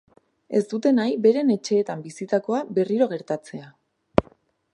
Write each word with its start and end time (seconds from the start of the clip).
Ez 0.59 0.61
dute 0.71 0.93
nahi 0.99 1.13
beren 1.27 1.53
etxeetan 1.57 2.03
bizitakoa 2.07 2.63
berriro 2.79 3.13
gertatzea. 3.13 3.71